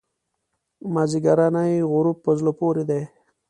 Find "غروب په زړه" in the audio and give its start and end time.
1.91-2.51